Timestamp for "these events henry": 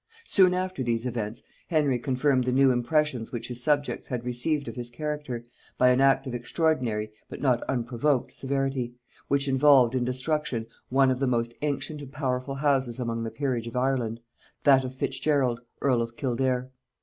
0.81-1.99